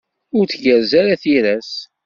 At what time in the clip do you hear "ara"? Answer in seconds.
1.01-1.21